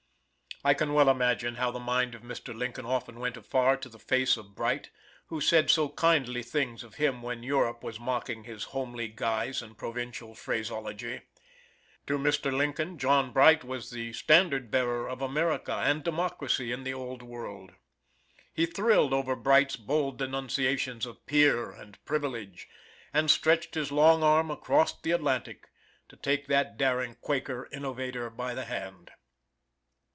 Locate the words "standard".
14.13-14.69